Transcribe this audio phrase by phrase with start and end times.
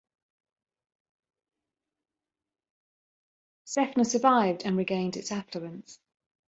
[3.67, 5.99] Seffner survived and regained its affluence.